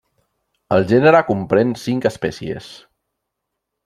El 0.77 0.87
gènere 0.91 1.19
comprèn 1.27 1.75
cinc 1.83 2.07
espècies. 2.13 2.71